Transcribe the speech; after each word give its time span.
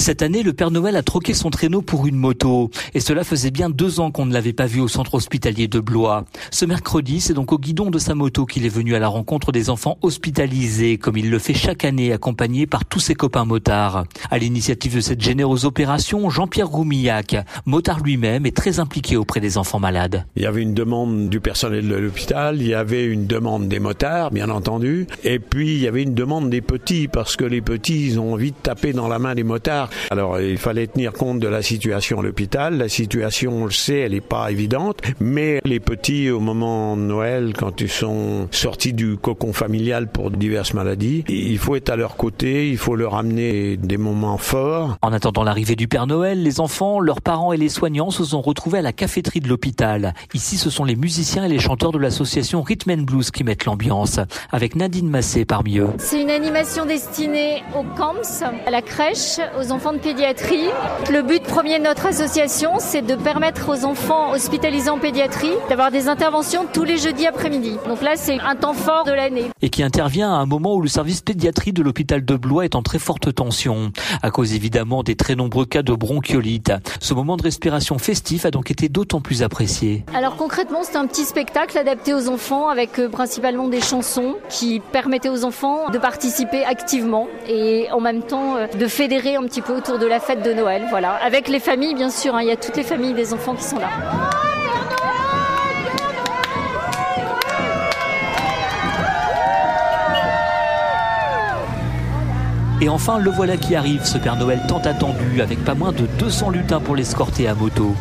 Cette 0.00 0.22
année, 0.22 0.42
le 0.42 0.54
Père 0.54 0.70
Noël 0.70 0.96
a 0.96 1.02
troqué 1.02 1.34
son 1.34 1.50
traîneau 1.50 1.82
pour 1.82 2.06
une 2.06 2.16
moto. 2.16 2.70
Et 2.94 3.00
cela 3.00 3.22
faisait 3.22 3.50
bien 3.50 3.68
deux 3.68 4.00
ans 4.00 4.10
qu'on 4.10 4.24
ne 4.24 4.32
l'avait 4.32 4.54
pas 4.54 4.64
vu 4.64 4.80
au 4.80 4.88
centre 4.88 5.14
hospitalier 5.14 5.68
de 5.68 5.78
Blois. 5.78 6.24
Ce 6.50 6.64
mercredi, 6.64 7.20
c'est 7.20 7.34
donc 7.34 7.52
au 7.52 7.58
guidon 7.58 7.90
de 7.90 7.98
sa 7.98 8.14
moto 8.14 8.46
qu'il 8.46 8.64
est 8.64 8.70
venu 8.70 8.94
à 8.94 8.98
la 8.98 9.08
rencontre 9.08 9.52
des 9.52 9.68
enfants 9.68 9.98
hospitalisés, 10.00 10.96
comme 10.96 11.18
il 11.18 11.28
le 11.28 11.38
fait 11.38 11.52
chaque 11.52 11.84
année, 11.84 12.14
accompagné 12.14 12.66
par 12.66 12.86
tous 12.86 13.00
ses 13.00 13.14
copains 13.14 13.44
motards. 13.44 14.04
À 14.30 14.38
l'initiative 14.38 14.96
de 14.96 15.00
cette 15.02 15.20
généreuse 15.20 15.66
opération, 15.66 16.30
Jean-Pierre 16.30 16.68
Roumillac, 16.68 17.36
motard 17.66 18.00
lui-même, 18.00 18.46
est 18.46 18.56
très 18.56 18.80
impliqué 18.80 19.18
auprès 19.18 19.40
des 19.40 19.58
enfants 19.58 19.80
malades. 19.80 20.24
Il 20.34 20.42
y 20.42 20.46
avait 20.46 20.62
une 20.62 20.72
demande 20.72 21.28
du 21.28 21.40
personnel 21.40 21.86
de 21.86 21.94
l'hôpital, 21.94 22.56
il 22.58 22.68
y 22.68 22.74
avait 22.74 23.04
une 23.04 23.26
demande 23.26 23.68
des 23.68 23.80
motards, 23.80 24.30
bien 24.30 24.48
entendu, 24.48 25.06
et 25.24 25.38
puis 25.38 25.74
il 25.74 25.80
y 25.82 25.88
avait 25.88 26.04
une 26.04 26.14
demande 26.14 26.48
des 26.48 26.62
petits, 26.62 27.06
parce 27.06 27.36
que 27.36 27.44
les 27.44 27.60
petits, 27.60 28.06
ils 28.06 28.18
ont 28.18 28.32
envie 28.32 28.52
de 28.52 28.56
taper 28.56 28.94
dans 28.94 29.06
la 29.06 29.18
main 29.18 29.34
des 29.34 29.44
motards. 29.44 29.89
Alors, 30.10 30.40
il 30.40 30.58
fallait 30.58 30.86
tenir 30.86 31.12
compte 31.12 31.40
de 31.40 31.48
la 31.48 31.62
situation 31.62 32.20
à 32.20 32.22
l'hôpital. 32.22 32.76
La 32.76 32.88
situation, 32.88 33.62
on 33.62 33.64
le 33.64 33.70
sait, 33.70 34.00
elle 34.00 34.12
n'est 34.12 34.20
pas 34.20 34.50
évidente. 34.50 34.98
Mais 35.20 35.60
les 35.64 35.80
petits, 35.80 36.30
au 36.30 36.40
moment 36.40 36.96
de 36.96 37.02
Noël, 37.02 37.52
quand 37.56 37.80
ils 37.80 37.88
sont 37.88 38.48
sortis 38.50 38.92
du 38.92 39.16
cocon 39.16 39.52
familial 39.52 40.08
pour 40.08 40.30
diverses 40.30 40.74
maladies, 40.74 41.24
il 41.28 41.58
faut 41.58 41.76
être 41.76 41.90
à 41.90 41.96
leur 41.96 42.16
côté, 42.16 42.68
il 42.68 42.78
faut 42.78 42.96
leur 42.96 43.14
amener 43.14 43.76
des 43.76 43.96
moments 43.96 44.38
forts. 44.38 44.96
En 45.02 45.12
attendant 45.12 45.42
l'arrivée 45.42 45.76
du 45.76 45.88
Père 45.88 46.06
Noël, 46.06 46.42
les 46.42 46.60
enfants, 46.60 47.00
leurs 47.00 47.22
parents 47.22 47.52
et 47.52 47.56
les 47.56 47.68
soignants 47.68 48.10
se 48.10 48.24
sont 48.24 48.40
retrouvés 48.40 48.78
à 48.78 48.82
la 48.82 48.92
caféterie 48.92 49.40
de 49.40 49.48
l'hôpital. 49.48 50.14
Ici, 50.34 50.56
ce 50.56 50.70
sont 50.70 50.84
les 50.84 50.96
musiciens 50.96 51.44
et 51.44 51.48
les 51.48 51.58
chanteurs 51.58 51.92
de 51.92 51.98
l'association 51.98 52.62
Rhythm 52.62 52.90
and 52.90 53.02
Blues 53.02 53.30
qui 53.30 53.44
mettent 53.44 53.64
l'ambiance, 53.64 54.20
avec 54.50 54.76
Nadine 54.76 55.08
Massé 55.08 55.44
parmi 55.44 55.78
eux. 55.78 55.88
C'est 55.98 56.20
une 56.20 56.30
animation 56.30 56.86
destinée 56.86 57.62
aux 57.74 57.84
camps, 57.96 58.10
à 58.66 58.70
la 58.70 58.82
crèche, 58.82 59.40
aux 59.58 59.72
enfants 59.72 59.79
de 59.80 59.98
pédiatrie. 59.98 60.68
Le 61.10 61.22
but 61.22 61.42
premier 61.42 61.78
de 61.78 61.84
notre 61.84 62.06
association, 62.06 62.72
c'est 62.78 63.00
de 63.00 63.16
permettre 63.16 63.70
aux 63.70 63.84
enfants 63.86 64.32
hospitalisés 64.32 64.90
en 64.90 64.98
pédiatrie 64.98 65.52
d'avoir 65.70 65.90
des 65.90 66.06
interventions 66.06 66.66
tous 66.70 66.84
les 66.84 66.98
jeudis 66.98 67.26
après-midi. 67.26 67.78
Donc 67.88 68.02
là, 68.02 68.12
c'est 68.14 68.38
un 68.40 68.56
temps 68.56 68.74
fort 68.74 69.04
de 69.04 69.12
l'année. 69.12 69.46
Et 69.62 69.70
qui 69.70 69.82
intervient 69.82 70.30
à 70.30 70.36
un 70.36 70.46
moment 70.46 70.74
où 70.74 70.82
le 70.82 70.88
service 70.88 71.22
pédiatrie 71.22 71.72
de 71.72 71.82
l'hôpital 71.82 72.24
de 72.24 72.36
Blois 72.36 72.66
est 72.66 72.74
en 72.74 72.82
très 72.82 72.98
forte 72.98 73.34
tension, 73.34 73.90
à 74.22 74.30
cause 74.30 74.52
évidemment 74.52 75.02
des 75.02 75.16
très 75.16 75.34
nombreux 75.34 75.64
cas 75.64 75.82
de 75.82 75.94
bronchiolite. 75.94 76.72
Ce 77.00 77.14
moment 77.14 77.38
de 77.38 77.42
respiration 77.42 77.98
festif 77.98 78.44
a 78.44 78.50
donc 78.50 78.70
été 78.70 78.90
d'autant 78.90 79.22
plus 79.22 79.42
apprécié. 79.42 80.04
Alors 80.14 80.36
concrètement, 80.36 80.80
c'est 80.82 80.96
un 80.96 81.06
petit 81.06 81.24
spectacle 81.24 81.78
adapté 81.78 82.12
aux 82.12 82.28
enfants 82.28 82.68
avec 82.68 82.98
euh, 82.98 83.08
principalement 83.08 83.68
des 83.68 83.80
chansons 83.80 84.36
qui 84.50 84.80
permettaient 84.92 85.30
aux 85.30 85.44
enfants 85.44 85.88
de 85.90 85.98
participer 85.98 86.64
activement 86.64 87.28
et 87.48 87.88
en 87.92 88.00
même 88.00 88.22
temps 88.22 88.56
euh, 88.56 88.66
de 88.78 88.86
fédérer 88.86 89.36
un 89.36 89.42
petit 89.44 89.62
peu 89.62 89.69
autour 89.70 89.98
de 89.98 90.06
la 90.06 90.20
fête 90.20 90.42
de 90.42 90.52
Noël. 90.52 90.86
Voilà, 90.90 91.14
avec 91.14 91.48
les 91.48 91.60
familles 91.60 91.94
bien 91.94 92.10
sûr. 92.10 92.34
hein. 92.34 92.42
Il 92.42 92.48
y 92.48 92.52
a 92.52 92.56
toutes 92.56 92.76
les 92.76 92.82
familles 92.82 93.14
des 93.14 93.32
enfants 93.32 93.54
qui 93.54 93.64
sont 93.64 93.78
là. 93.78 93.88
Et 102.82 102.88
enfin, 102.88 103.18
le 103.18 103.30
voilà 103.30 103.58
qui 103.58 103.74
arrive, 103.76 104.04
ce 104.04 104.16
Père 104.16 104.36
Noël 104.36 104.60
tant 104.66 104.78
attendu, 104.80 105.42
avec 105.42 105.62
pas 105.64 105.74
moins 105.74 105.92
de 105.92 106.06
200 106.18 106.50
lutins 106.50 106.80
pour 106.80 106.96
l'escorter 106.96 107.46
à 107.46 107.54
moto. 107.54 107.94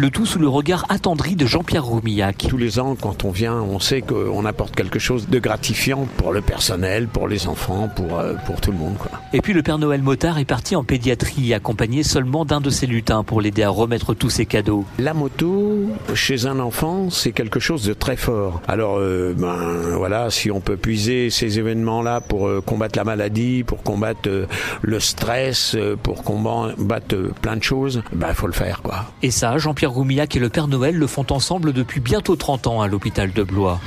Le 0.00 0.08
tout 0.08 0.24
sous 0.24 0.38
le 0.38 0.48
regard 0.48 0.86
attendri 0.88 1.36
de 1.36 1.44
Jean-Pierre 1.44 1.84
Roumillac. 1.84 2.46
Tous 2.48 2.56
les 2.56 2.78
ans, 2.78 2.96
quand 2.98 3.26
on 3.26 3.30
vient, 3.30 3.56
on 3.56 3.78
sait 3.78 4.00
qu'on 4.00 4.46
apporte 4.46 4.74
quelque 4.74 4.98
chose 4.98 5.28
de 5.28 5.38
gratifiant 5.38 6.08
pour 6.16 6.32
le 6.32 6.40
personnel, 6.40 7.06
pour 7.06 7.28
les 7.28 7.48
enfants, 7.48 7.90
pour, 7.94 8.18
euh, 8.18 8.32
pour 8.46 8.62
tout 8.62 8.72
le 8.72 8.78
monde. 8.78 8.96
Quoi. 8.96 9.10
Et 9.34 9.42
puis 9.42 9.52
le 9.52 9.62
Père 9.62 9.76
Noël 9.76 10.00
motard 10.00 10.38
est 10.38 10.46
parti 10.46 10.74
en 10.74 10.84
pédiatrie, 10.84 11.52
accompagné 11.52 12.02
seulement 12.02 12.46
d'un 12.46 12.62
de 12.62 12.70
ses 12.70 12.86
lutins 12.86 13.24
pour 13.24 13.42
l'aider 13.42 13.62
à 13.62 13.68
remettre 13.68 14.14
tous 14.14 14.30
ses 14.30 14.46
cadeaux. 14.46 14.86
La 14.98 15.12
moto, 15.12 15.90
chez 16.14 16.46
un 16.46 16.60
enfant, 16.60 17.10
c'est 17.10 17.32
quelque 17.32 17.60
chose 17.60 17.84
de 17.84 17.92
très 17.92 18.16
fort. 18.16 18.62
Alors, 18.68 18.96
euh, 18.96 19.34
ben 19.36 19.98
voilà, 19.98 20.30
si 20.30 20.50
on 20.50 20.62
peut 20.62 20.78
puiser 20.78 21.28
ces 21.28 21.58
événements-là 21.58 22.22
pour 22.22 22.48
euh, 22.48 22.62
combattre 22.64 22.96
la 22.98 23.04
maladie, 23.04 23.64
pour 23.64 23.82
combattre 23.82 24.30
le 24.80 24.98
stress, 25.00 25.76
pour 26.02 26.24
combattre 26.24 27.16
plein 27.42 27.58
de 27.58 27.62
choses, 27.62 28.02
ben 28.14 28.32
faut 28.32 28.46
le 28.46 28.54
faire, 28.54 28.80
quoi. 28.80 29.04
Et 29.22 29.30
ça, 29.30 29.58
Jean-Pierre 29.58 29.89
Roumillac 29.90 30.36
et 30.36 30.38
le 30.38 30.48
Père 30.48 30.68
Noël 30.68 30.96
le 30.96 31.06
font 31.06 31.26
ensemble 31.30 31.72
depuis 31.72 32.00
bientôt 32.00 32.36
30 32.36 32.66
ans 32.66 32.80
à 32.80 32.88
l'hôpital 32.88 33.32
de 33.32 33.42
Blois. 33.42 33.80